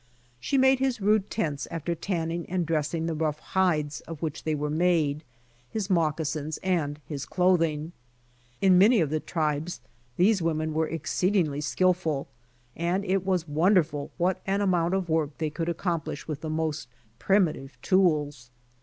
[0.39, 4.55] She made his rude tents after tanning and dressing the rough hides of which they
[4.55, 5.23] were made,
[5.69, 7.91] his mocca sins and his clothing.
[8.61, 9.79] In many of the tribes
[10.17, 12.27] these women were exceedingly skillful,
[12.75, 16.87] and it was wonderful what an amount of work they could accomplish with the most
[17.19, 18.49] primitive tools.